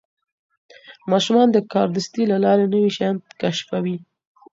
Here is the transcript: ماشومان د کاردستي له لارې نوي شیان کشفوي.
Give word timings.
ماشومان 1.11 1.47
د 1.51 1.57
کاردستي 1.73 2.23
له 2.31 2.37
لارې 2.45 2.65
نوي 2.73 2.91
شیان 2.97 3.15
کشفوي. 3.41 3.97